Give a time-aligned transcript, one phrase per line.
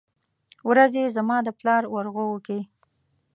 [0.69, 2.59] ورځې زما د پلار ورغوو کې،